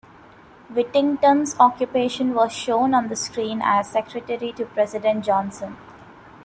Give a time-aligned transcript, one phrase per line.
[0.73, 5.77] Whittington's occupation was shown on the screen as Secretary to President Johnson.